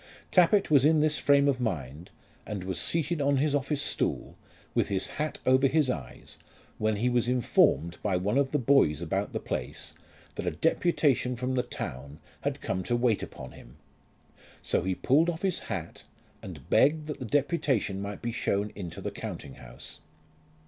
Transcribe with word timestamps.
Tappitt 0.31 0.71
was 0.71 0.83
in 0.83 0.99
this 0.99 1.19
frame 1.19 1.47
of 1.47 1.59
mind, 1.61 2.09
and 2.47 2.63
was 2.63 2.81
seated 2.81 3.21
on 3.21 3.37
his 3.37 3.53
office 3.53 3.83
stool, 3.83 4.35
with 4.73 4.87
his 4.87 5.09
hat 5.09 5.37
over 5.45 5.67
his 5.67 5.91
eyes, 5.91 6.39
when 6.79 6.95
he 6.95 7.07
was 7.07 7.27
informed 7.27 7.99
by 8.01 8.17
one 8.17 8.39
of 8.39 8.49
the 8.49 8.57
boys 8.57 9.03
about 9.03 9.31
the 9.31 9.39
place 9.39 9.93
that 10.33 10.47
a 10.47 10.49
deputation 10.49 11.35
from 11.35 11.53
the 11.53 11.61
town 11.61 12.17
had 12.41 12.61
come 12.61 12.81
to 12.81 12.95
wait 12.95 13.21
upon 13.21 13.51
him; 13.51 13.75
so 14.63 14.81
he 14.81 14.95
pulled 14.95 15.29
off 15.29 15.43
his 15.43 15.59
hat, 15.59 16.03
and 16.41 16.67
begged 16.67 17.05
that 17.05 17.19
the 17.19 17.23
deputation 17.25 18.01
might 18.01 18.23
be 18.23 18.31
shown 18.31 18.71
into 18.73 19.01
the 19.01 19.11
counting 19.11 19.53
house. 19.53 19.99